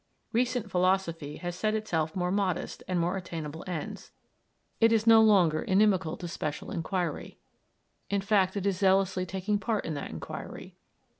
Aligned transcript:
Recent 0.33 0.71
philosophy 0.71 1.37
has 1.37 1.55
set 1.55 1.75
itself 1.75 2.15
more 2.15 2.31
modest 2.31 2.81
and 2.87 2.99
more 2.99 3.17
attainable 3.17 3.63
ends; 3.67 4.11
it 4.79 4.91
is 4.91 5.05
no 5.05 5.21
longer 5.21 5.61
inimical 5.61 6.17
to 6.17 6.27
special 6.27 6.71
inquiry; 6.71 7.37
in 8.09 8.21
fact, 8.21 8.57
it 8.57 8.65
is 8.65 8.79
zealously 8.79 9.27
taking 9.27 9.59
part 9.59 9.85
in 9.85 9.93
that 9.93 10.09
inquiry. 10.09 10.73